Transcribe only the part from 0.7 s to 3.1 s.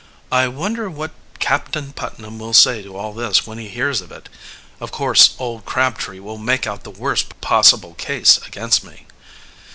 what Captain Putnam will say to